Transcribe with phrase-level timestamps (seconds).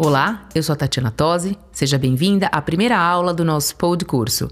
[0.00, 1.58] Olá, eu sou a Tatiana Tosi.
[1.72, 4.48] Seja bem-vinda à primeira aula do nosso Pod Curso.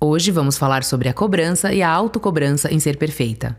[0.00, 3.58] Hoje vamos falar sobre a cobrança e a autocobrança em ser perfeita.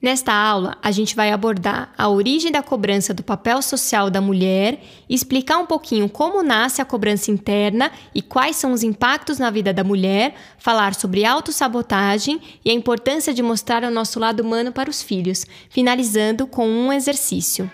[0.00, 4.82] Nesta aula, a gente vai abordar a origem da cobrança do papel social da mulher,
[5.10, 9.74] explicar um pouquinho como nasce a cobrança interna e quais são os impactos na vida
[9.74, 14.88] da mulher, falar sobre autossabotagem e a importância de mostrar o nosso lado humano para
[14.88, 17.70] os filhos, finalizando com um exercício.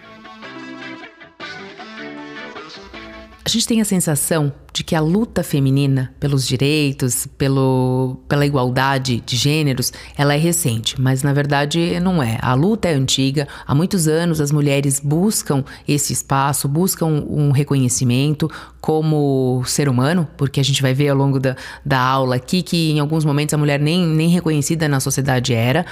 [3.49, 9.23] A gente tem a sensação de que a luta feminina pelos direitos, pelo, pela igualdade
[9.25, 12.39] de gêneros, ela é recente, mas na verdade não é.
[12.43, 13.49] A luta é antiga.
[13.67, 18.51] Há muitos anos as mulheres buscam esse espaço, buscam um reconhecimento
[18.83, 22.91] como ser humano, porque a gente vai ver ao longo da, da aula aqui que
[22.91, 25.87] em alguns momentos a mulher nem, nem reconhecida na sociedade era.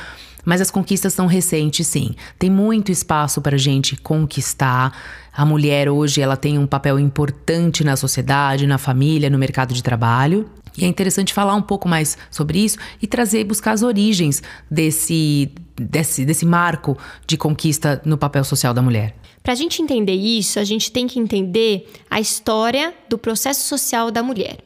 [0.46, 2.14] Mas as conquistas são recentes, sim.
[2.38, 4.96] Tem muito espaço para a gente conquistar.
[5.32, 9.82] A mulher hoje ela tem um papel importante na sociedade, na família, no mercado de
[9.82, 10.48] trabalho.
[10.78, 15.50] E é interessante falar um pouco mais sobre isso e trazer, buscar as origens desse,
[15.74, 19.16] desse, desse marco de conquista no papel social da mulher.
[19.42, 24.12] Para a gente entender isso, a gente tem que entender a história do processo social
[24.12, 24.58] da mulher.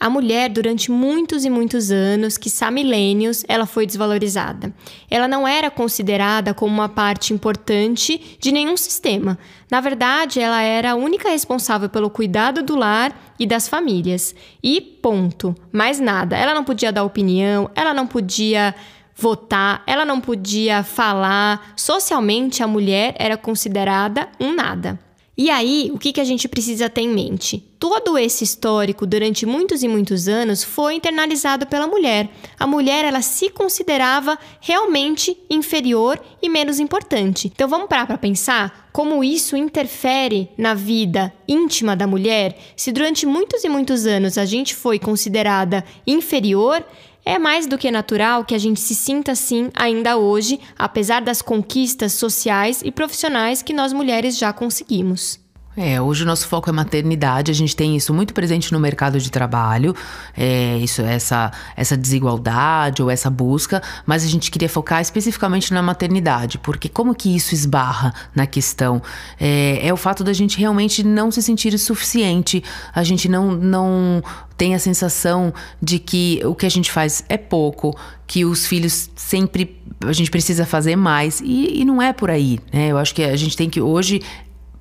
[0.00, 4.72] A mulher, durante muitos e muitos anos, quiçá milênios, ela foi desvalorizada.
[5.10, 9.36] Ela não era considerada como uma parte importante de nenhum sistema.
[9.68, 14.36] Na verdade, ela era a única responsável pelo cuidado do lar e das famílias.
[14.62, 15.52] E ponto.
[15.72, 16.36] Mais nada.
[16.36, 18.74] Ela não podia dar opinião, ela não podia
[19.16, 21.72] votar, ela não podia falar.
[21.74, 25.07] Socialmente, a mulher era considerada um nada.
[25.40, 27.64] E aí, o que, que a gente precisa ter em mente?
[27.78, 32.28] Todo esse histórico, durante muitos e muitos anos, foi internalizado pela mulher.
[32.58, 37.52] A mulher, ela se considerava realmente inferior e menos importante.
[37.54, 42.58] Então, vamos parar para pensar como isso interfere na vida íntima da mulher?
[42.74, 46.84] Se durante muitos e muitos anos a gente foi considerada inferior,
[47.28, 51.42] é mais do que natural que a gente se sinta assim ainda hoje, apesar das
[51.42, 55.38] conquistas sociais e profissionais que nós mulheres já conseguimos.
[55.80, 59.20] É, hoje o nosso foco é maternidade, a gente tem isso muito presente no mercado
[59.20, 59.94] de trabalho,
[60.36, 65.80] é, isso, essa, essa desigualdade ou essa busca, mas a gente queria focar especificamente na
[65.80, 69.00] maternidade, porque como que isso esbarra na questão?
[69.38, 72.60] É, é o fato da gente realmente não se sentir suficiente,
[72.92, 74.20] a gente não, não
[74.56, 77.96] tem a sensação de que o que a gente faz é pouco,
[78.26, 82.58] que os filhos sempre a gente precisa fazer mais e, e não é por aí,
[82.72, 82.88] né?
[82.88, 84.20] Eu acho que a gente tem que hoje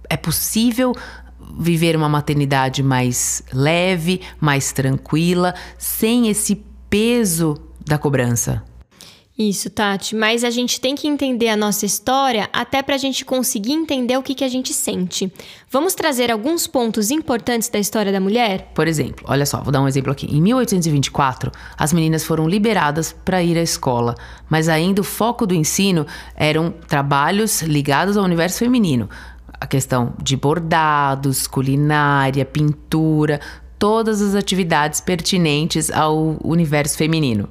[0.10, 0.94] é possível
[1.60, 8.64] viver uma maternidade mais leve, mais tranquila, sem esse peso da cobrança.
[9.38, 13.24] Isso, Tati, mas a gente tem que entender a nossa história até para a gente
[13.24, 15.32] conseguir entender o que, que a gente sente.
[15.70, 18.72] Vamos trazer alguns pontos importantes da história da mulher?
[18.74, 20.26] Por exemplo, olha só, vou dar um exemplo aqui.
[20.26, 24.16] Em 1824, as meninas foram liberadas para ir à escola,
[24.50, 29.08] mas ainda o foco do ensino eram trabalhos ligados ao universo feminino
[29.60, 33.40] a questão de bordados, culinária, pintura,
[33.78, 37.50] todas as atividades pertinentes ao universo feminino.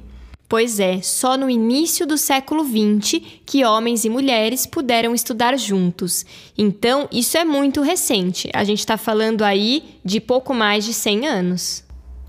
[0.49, 6.25] Pois é, só no início do século XX que homens e mulheres puderam estudar juntos.
[6.57, 8.49] Então, isso é muito recente.
[8.53, 11.83] A gente está falando aí de pouco mais de 100 anos.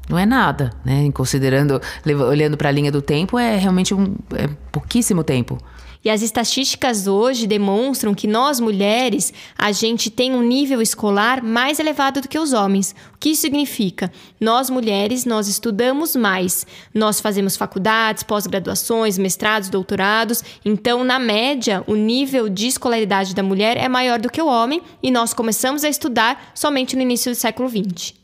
[0.08, 1.08] Não é nada, né?
[1.12, 1.80] Considerando,
[2.26, 5.58] olhando para a linha do tempo, é realmente um, é pouquíssimo tempo.
[6.04, 11.78] E as estatísticas hoje demonstram que nós mulheres, a gente tem um nível escolar mais
[11.78, 12.94] elevado do que os homens.
[13.14, 14.10] O que isso significa?
[14.40, 16.66] Nós mulheres, nós estudamos mais.
[16.94, 20.42] Nós fazemos faculdades, pós-graduações, mestrados, doutorados.
[20.64, 24.80] Então, na média, o nível de escolaridade da mulher é maior do que o homem
[25.02, 28.14] e nós começamos a estudar somente no início do século XX.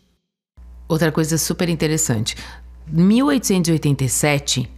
[0.89, 2.37] Outra coisa super interessante.
[2.87, 4.69] 1887,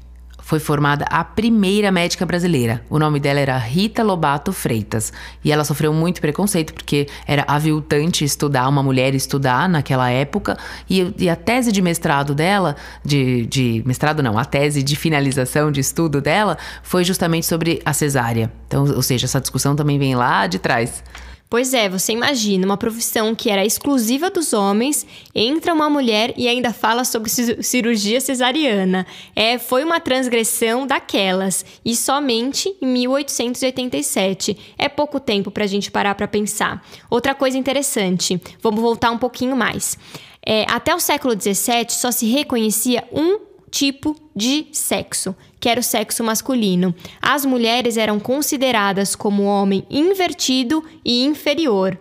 [0.47, 2.81] foi formada a primeira médica brasileira.
[2.89, 5.13] O nome dela era Rita Lobato Freitas.
[5.45, 10.57] E ela sofreu muito preconceito porque era aviltante estudar, uma mulher estudar naquela época.
[10.89, 15.73] E, e a tese de mestrado dela, de, de mestrado não, a tese de finalização
[15.73, 18.53] de estudo dela foi justamente sobre a cesárea.
[18.69, 21.03] Então, ou seja, essa discussão também vem lá de trás.
[21.49, 26.49] Pois é, você imagina uma profissão que era exclusiva dos homens, entra uma mulher e
[26.49, 29.07] ainda fala sobre cirurgia cesariana.
[29.35, 34.75] É, foi uma transgressão daquelas, e somente em 1887.
[34.77, 36.85] É pouco tempo para a gente parar para pensar.
[37.09, 39.97] Outra coisa interessante, vamos voltar um pouquinho mais.
[40.45, 43.39] É, até o século XVII só se reconhecia um
[43.77, 46.95] tipo de sexo, que era o sexo masculino.
[47.21, 51.99] As mulheres eram consideradas como homem invertido e inferior.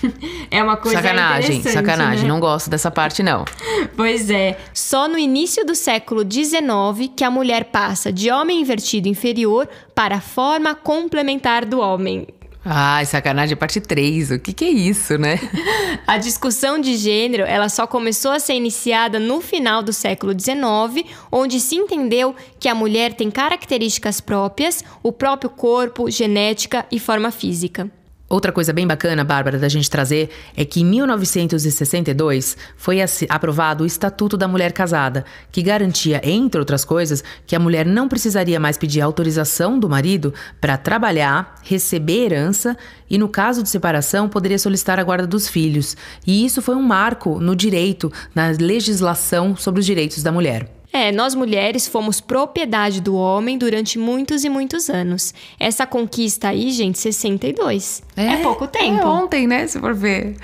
[0.50, 2.22] é uma coisa Sacanagem, sacanagem.
[2.22, 2.28] Né?
[2.28, 3.44] Não gosto dessa parte, não.
[3.94, 4.58] Pois é.
[4.72, 10.16] Só no início do século XIX que a mulher passa de homem invertido inferior para
[10.16, 12.26] a forma complementar do homem.
[12.64, 14.32] Ai, sacanagem, parte 3.
[14.32, 15.38] O que, que é isso, né?
[16.06, 21.08] a discussão de gênero, ela só começou a ser iniciada no final do século XIX,
[21.32, 27.30] onde se entendeu que a mulher tem características próprias, o próprio corpo, genética e forma
[27.30, 27.90] física.
[28.30, 32.98] Outra coisa bem bacana, Bárbara, da gente trazer é que em 1962 foi
[33.28, 38.06] aprovado o Estatuto da Mulher Casada, que garantia, entre outras coisas, que a mulher não
[38.06, 42.76] precisaria mais pedir autorização do marido para trabalhar, receber herança
[43.10, 45.96] e, no caso de separação, poderia solicitar a guarda dos filhos.
[46.24, 50.79] E isso foi um marco no direito, na legislação sobre os direitos da mulher.
[50.92, 55.32] É, nós mulheres fomos propriedade do homem durante muitos e muitos anos.
[55.58, 58.02] Essa conquista aí, gente, 62.
[58.16, 59.00] É, é pouco tempo.
[59.00, 60.36] É ontem, né, se for ver.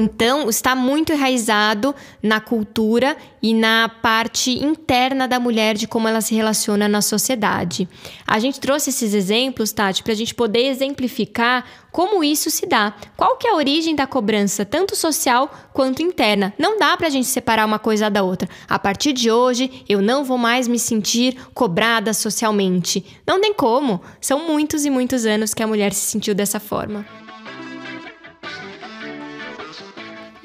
[0.00, 1.92] Então, está muito enraizado
[2.22, 7.88] na cultura e na parte interna da mulher de como ela se relaciona na sociedade.
[8.24, 12.94] A gente trouxe esses exemplos, Tati, para a gente poder exemplificar como isso se dá.
[13.16, 16.54] Qual que é a origem da cobrança, tanto social quanto interna?
[16.56, 18.48] Não dá para a gente separar uma coisa da outra.
[18.68, 23.04] A partir de hoje, eu não vou mais me sentir cobrada socialmente.
[23.26, 24.00] Não tem como.
[24.20, 27.27] São muitos e muitos anos que a mulher se sentiu dessa forma.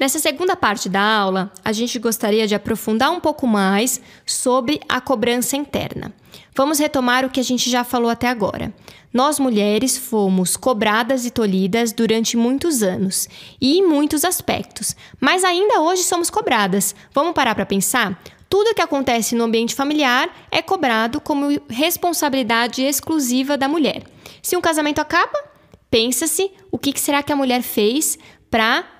[0.04, 5.00] Nessa segunda parte da aula, a gente gostaria de aprofundar um pouco mais sobre a
[5.00, 6.12] cobrança interna.
[6.54, 8.70] Vamos retomar o que a gente já falou até agora.
[9.10, 15.80] Nós mulheres fomos cobradas e tolhidas durante muitos anos e em muitos aspectos, mas ainda
[15.80, 16.94] hoje somos cobradas.
[17.14, 18.22] Vamos parar para pensar?
[18.46, 24.02] Tudo que acontece no ambiente familiar é cobrado como responsabilidade exclusiva da mulher.
[24.42, 25.42] Se um casamento acaba,
[25.90, 28.18] pensa-se o que será que a mulher fez
[28.50, 28.93] para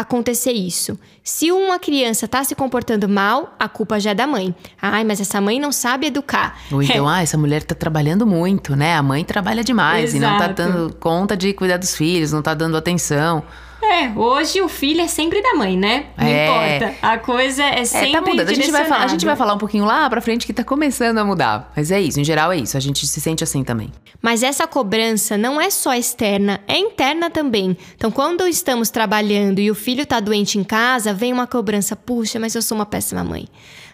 [0.00, 0.98] acontecer isso.
[1.22, 4.54] Se uma criança está se comportando mal, a culpa já é da mãe.
[4.80, 6.58] Ai, mas essa mãe não sabe educar.
[6.72, 7.14] Ou então, é.
[7.14, 8.96] ah, essa mulher está trabalhando muito, né?
[8.96, 10.16] A mãe trabalha demais Exato.
[10.16, 13.44] e não está dando conta de cuidar dos filhos, não está dando atenção.
[13.90, 16.06] É, hoje o filho é sempre da mãe, né?
[16.16, 16.76] Não é.
[16.76, 16.94] importa.
[17.02, 18.48] A coisa é sempre é, tá mudando.
[18.48, 20.62] A gente, vai falar, a gente vai falar um pouquinho lá pra frente que tá
[20.62, 21.72] começando a mudar.
[21.74, 22.76] Mas é isso, em geral é isso.
[22.76, 23.90] A gente se sente assim também.
[24.22, 27.76] Mas essa cobrança não é só externa, é interna também.
[27.96, 31.96] Então, quando estamos trabalhando e o filho tá doente em casa, vem uma cobrança.
[31.96, 33.48] Puxa, mas eu sou uma péssima mãe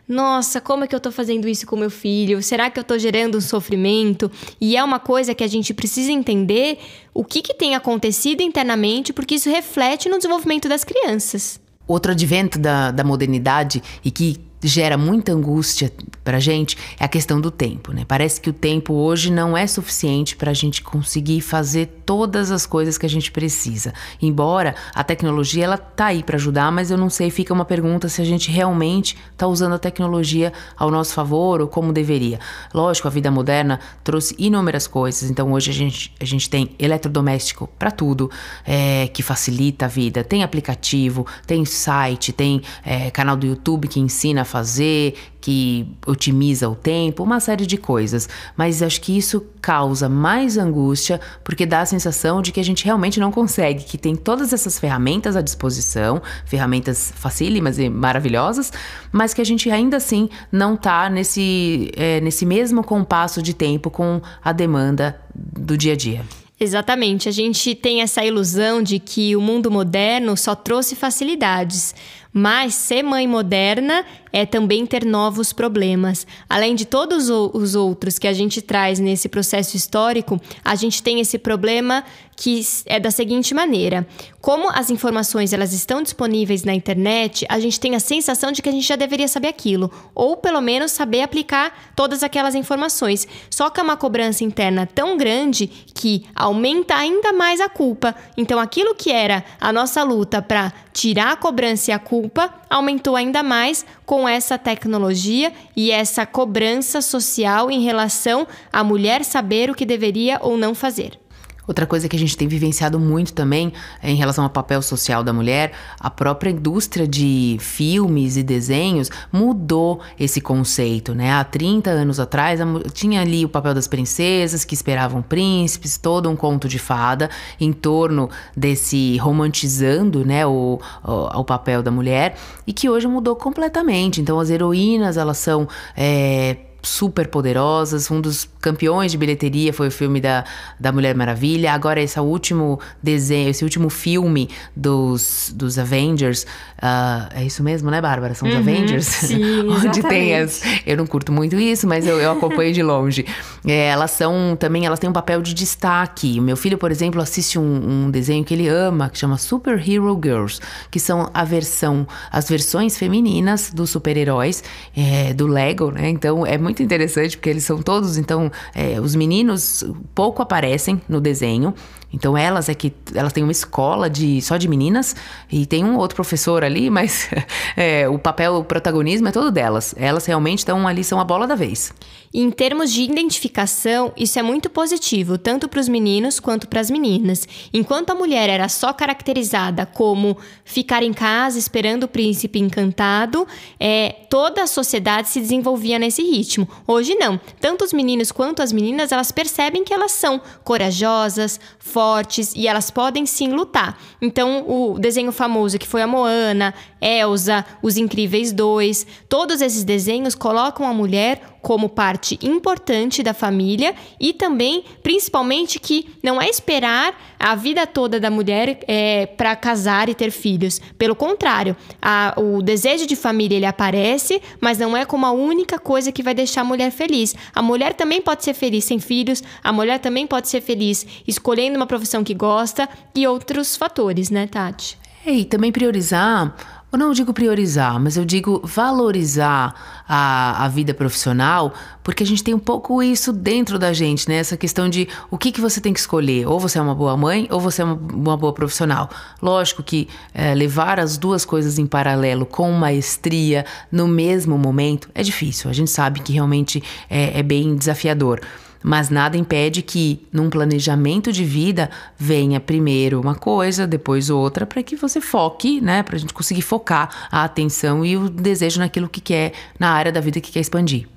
[0.09, 2.41] nossa, como é que eu tô fazendo isso com meu filho?
[2.41, 4.31] Será que eu tô gerando um sofrimento?
[4.61, 6.79] E é uma coisa que a gente precisa entender
[7.13, 11.61] o que, que tem acontecido internamente, porque isso reflete no desenvolvimento das crianças.
[11.89, 15.93] Outro advento da, da modernidade e que gera muita angústia
[16.25, 18.05] pra gente é a questão do tempo, né?
[18.07, 22.65] Parece que o tempo hoje não é suficiente para a gente conseguir fazer todas as
[22.65, 23.93] coisas que a gente precisa.
[24.21, 28.09] Embora a tecnologia ela tá aí para ajudar, mas eu não sei, fica uma pergunta
[28.09, 32.41] se a gente realmente tá usando a tecnologia ao nosso favor ou como deveria.
[32.73, 37.69] Lógico, a vida moderna trouxe inúmeras coisas, então hoje a gente, a gente tem eletrodoméstico
[37.79, 38.31] para tudo,
[38.65, 40.25] é, que facilita a vida.
[40.25, 46.75] Tem aplicativo, tem site, tem é, canal do YouTube que ensina fazer, que otimiza o
[46.75, 48.29] tempo, uma série de coisas.
[48.57, 52.85] Mas acho que isso causa mais angústia porque dá a sensação de que a gente
[52.85, 58.73] realmente não consegue, que tem todas essas ferramentas à disposição, ferramentas facílimas e maravilhosas,
[59.13, 63.91] mas que a gente ainda assim não está nesse, é, nesse mesmo compasso de tempo
[63.91, 66.25] com a demanda do dia a dia.
[66.59, 67.29] Exatamente.
[67.29, 71.95] A gente tem essa ilusão de que o mundo moderno só trouxe facilidades,
[72.39, 76.27] mas ser mãe moderna é também ter novos problemas.
[76.47, 81.19] Além de todos os outros que a gente traz nesse processo histórico, a gente tem
[81.19, 82.05] esse problema
[82.37, 84.07] que é da seguinte maneira:
[84.43, 88.69] como as informações elas estão disponíveis na internet, a gente tem a sensação de que
[88.69, 93.27] a gente já deveria saber aquilo, ou pelo menos saber aplicar todas aquelas informações.
[93.49, 98.15] Só que é uma cobrança interna tão grande que aumenta ainda mais a culpa.
[98.37, 103.15] Então, aquilo que era a nossa luta para tirar a cobrança e a culpa aumentou
[103.15, 109.75] ainda mais com essa tecnologia e essa cobrança social em relação à mulher saber o
[109.75, 111.26] que deveria ou não fazer.
[111.67, 115.25] Outra coisa que a gente tem vivenciado muito também é em relação ao papel social
[115.25, 121.33] da mulher, a própria indústria de filmes e desenhos mudou esse conceito, né?
[121.33, 122.61] Há 30 anos atrás
[122.93, 127.31] tinha ali o papel das princesas que esperavam príncipes, todo um conto de fada
[127.61, 133.37] em torno desse romantizando, né, o, o, o papel da mulher e que hoje mudou
[133.37, 134.21] completamente.
[134.21, 138.11] Então as heroínas elas são é, super poderosas.
[138.11, 140.45] Um dos campeões de bilheteria foi o filme da,
[140.81, 141.73] da Mulher Maravilha.
[141.73, 146.43] Agora, esse último desenho, esse último filme dos, dos Avengers.
[146.79, 148.35] Uh, é isso mesmo, né, Bárbara?
[148.35, 149.07] São os uhum, Avengers?
[149.07, 150.63] Sim, Onde tem as.
[150.85, 153.25] Eu não curto muito isso, mas eu, eu acompanho de longe.
[153.69, 156.39] É, elas são também, elas têm um papel de destaque.
[156.39, 159.77] O meu filho, por exemplo, assiste um, um desenho que ele ama, que chama Super
[159.77, 164.63] Hero Girls, que são a versão, as versões femininas dos super-heróis
[164.97, 166.09] é, do Lego, né?
[166.09, 169.85] Então é muito interessante porque eles são todos, então, é, os meninos
[170.15, 171.75] pouco aparecem no desenho.
[172.13, 175.15] Então elas é que elas têm uma escola de só de meninas
[175.51, 177.29] e tem um outro professor ali, mas
[177.77, 179.95] é, o papel, o protagonismo é todo delas.
[179.99, 181.93] Elas realmente estão ali são a bola da vez.
[182.33, 186.91] Em termos de identificação, isso é muito positivo, tanto para os meninos quanto para as
[186.91, 187.49] meninas.
[187.73, 193.47] Enquanto a mulher era só caracterizada como ficar em casa esperando o príncipe encantado,
[193.81, 196.69] é, toda a sociedade se desenvolvia nesse ritmo.
[196.87, 197.41] Hoje não.
[197.61, 201.59] Tanto os meninos quanto as meninas, elas percebem que elas são corajosas,
[201.97, 203.99] fortes e elas podem sim lutar.
[204.21, 206.75] Então, o desenho famoso que foi a Moana,
[207.07, 213.95] Elsa, Os Incríveis 2, todos esses desenhos colocam a mulher como parte importante da família
[214.21, 220.09] e também, principalmente, que não é esperar a vida toda da mulher é, para casar
[220.09, 220.81] e ter filhos.
[220.99, 225.79] Pelo contrário, a, o desejo de família ele aparece, mas não é como a única
[225.79, 227.35] coisa que vai deixar a mulher feliz.
[227.55, 231.77] A mulher também pode ser feliz sem filhos, a mulher também pode ser feliz escolhendo
[231.77, 234.99] uma profissão que gosta e outros fatores, né, Tati?
[235.27, 236.55] É, e também priorizar
[236.93, 239.75] eu não digo priorizar, mas eu digo valorizar
[240.09, 244.37] a, a vida profissional, porque a gente tem um pouco isso dentro da gente, né?
[244.37, 246.47] Essa questão de o que, que você tem que escolher.
[246.47, 249.11] Ou você é uma boa mãe, ou você é uma, uma boa profissional.
[249.43, 255.23] Lógico que é, levar as duas coisas em paralelo com maestria no mesmo momento é
[255.23, 255.69] difícil.
[255.69, 258.41] A gente sabe que realmente é, é bem desafiador.
[258.89, 264.81] Mas nada impede que, num planejamento de vida, venha primeiro uma coisa, depois outra, para
[264.81, 266.05] que você foque, né?
[266.05, 270.13] Para a gente conseguir focar a atenção e o desejo naquilo que quer, na área
[270.13, 271.09] da vida que quer expandir.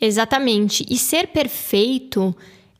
[0.00, 0.86] Exatamente.
[0.88, 2.34] E ser perfeito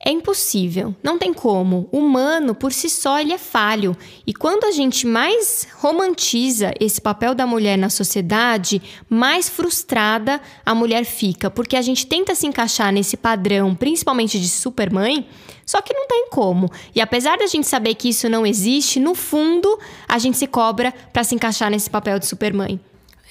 [0.04, 1.88] é impossível, não tem como.
[1.92, 3.97] O humano, por si só, ele é falho.
[4.26, 10.75] E quando a gente mais romantiza esse papel da mulher na sociedade, mais frustrada a
[10.75, 15.25] mulher fica, porque a gente tenta se encaixar nesse padrão, principalmente de supermãe,
[15.64, 16.68] só que não tem como.
[16.92, 19.78] E apesar da gente saber que isso não existe, no fundo,
[20.09, 22.80] a gente se cobra para se encaixar nesse papel de supermãe.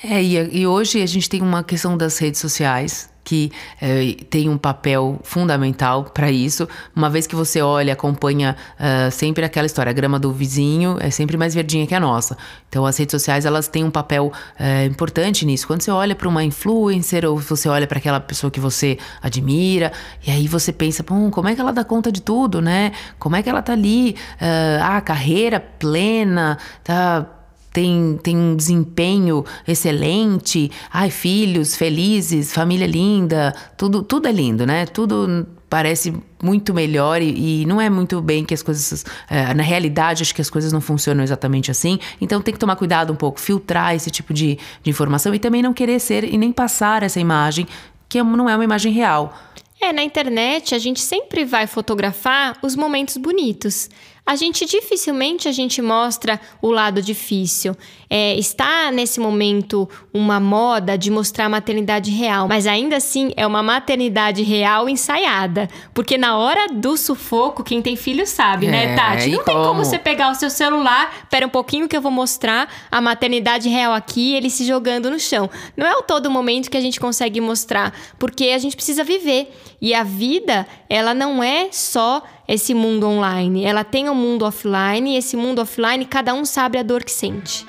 [0.01, 3.51] É, e, e hoje a gente tem uma questão das redes sociais, que
[3.81, 6.67] eh, tem um papel fundamental para isso.
[6.95, 11.09] Uma vez que você olha, acompanha uh, sempre aquela história, a grama do vizinho é
[11.09, 12.37] sempre mais verdinha que a nossa.
[12.67, 15.67] Então as redes sociais elas têm um papel uh, importante nisso.
[15.67, 19.91] Quando você olha para uma influencer ou você olha para aquela pessoa que você admira
[20.25, 22.91] e aí você pensa, Pum, como é que ela dá conta de tudo, né?
[23.19, 27.25] Como é que ela tá ali, uh, ah, carreira plena, tá
[27.73, 34.85] tem, tem um desempenho excelente, ai, filhos felizes, família linda, tudo, tudo é lindo, né?
[34.85, 36.13] Tudo parece
[36.43, 39.05] muito melhor e, e não é muito bem que as coisas.
[39.29, 41.97] É, na realidade, acho que as coisas não funcionam exatamente assim.
[42.19, 45.61] Então tem que tomar cuidado um pouco, filtrar esse tipo de, de informação e também
[45.61, 47.65] não querer ser e nem passar essa imagem
[48.09, 49.33] que não é uma imagem real.
[49.79, 53.89] É, na internet a gente sempre vai fotografar os momentos bonitos
[54.25, 57.75] a gente dificilmente a gente mostra o lado difícil.
[58.09, 63.47] É, está nesse momento uma moda de mostrar a maternidade real, mas ainda assim é
[63.47, 65.67] uma maternidade real ensaiada.
[65.93, 69.29] Porque na hora do sufoco, quem tem filho sabe, né, é, né, Tati?
[69.31, 69.67] Não tem como?
[69.67, 73.69] como você pegar o seu celular, espera um pouquinho que eu vou mostrar a maternidade
[73.69, 75.49] real aqui, ele se jogando no chão.
[75.75, 79.51] Não é o todo momento que a gente consegue mostrar, porque a gente precisa viver.
[79.81, 82.21] E a vida, ela não é só
[82.53, 83.63] esse mundo online.
[83.63, 87.03] Ela tem o um mundo offline e esse mundo offline cada um sabe a dor
[87.03, 87.65] que sente.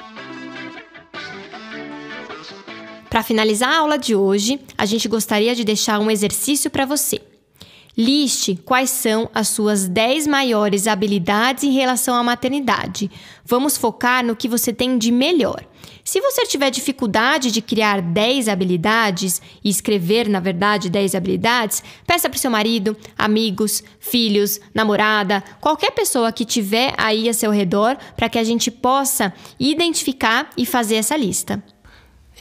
[3.09, 7.21] Para finalizar a aula de hoje, a gente gostaria de deixar um exercício para você.
[7.97, 13.11] Liste quais são as suas 10 maiores habilidades em relação à maternidade.
[13.45, 15.63] Vamos focar no que você tem de melhor.
[16.03, 22.31] Se você tiver dificuldade de criar 10 habilidades e escrever, na verdade, 10 habilidades, peça
[22.31, 28.29] para seu marido, amigos, filhos, namorada, qualquer pessoa que tiver aí a seu redor para
[28.29, 31.63] que a gente possa identificar e fazer essa lista.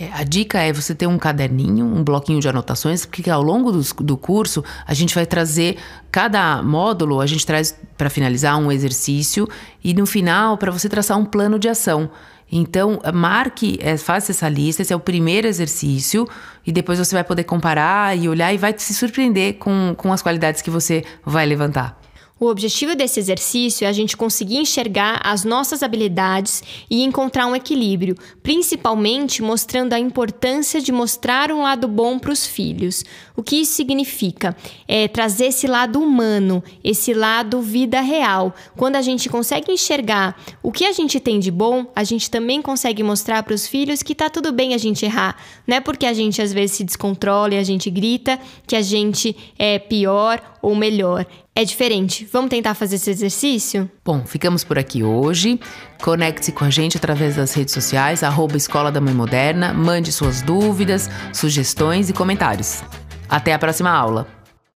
[0.02, 3.72] É, a dica é você ter um caderninho, um bloquinho de anotações, porque ao longo
[3.72, 5.78] do, do curso a gente vai trazer
[6.12, 9.48] cada módulo, a gente traz para finalizar um exercício
[9.84, 12.10] e no final para você traçar um plano de ação.
[12.52, 16.28] Então, marque, é, faça essa lista, esse é o primeiro exercício,
[16.66, 20.24] e depois você vai poder comparar e olhar e vai se surpreender com, com as
[20.24, 22.01] qualidades que você vai levantar.
[22.42, 27.56] O objetivo desse exercício é a gente conseguir enxergar as nossas habilidades e encontrar um
[27.56, 33.06] equilíbrio, principalmente mostrando a importância de mostrar um lado bom para os filhos.
[33.38, 34.58] O que isso significa?
[34.88, 38.56] É trazer esse lado humano, esse lado vida real.
[38.76, 42.60] Quando a gente consegue enxergar o que a gente tem de bom, a gente também
[42.60, 45.38] consegue mostrar para os filhos que tá tudo bem a gente errar.
[45.68, 48.82] Não é porque a gente às vezes se descontrola e a gente grita que a
[48.82, 52.28] gente é pior ou melhor é diferente.
[52.32, 53.90] Vamos tentar fazer esse exercício?
[54.04, 55.60] Bom, ficamos por aqui hoje.
[56.02, 59.74] Conecte-se com a gente através das redes sociais, arroba Escola da Mãe Moderna.
[59.74, 62.84] Mande suas dúvidas, sugestões e comentários.
[63.30, 64.41] Até a próxima aula!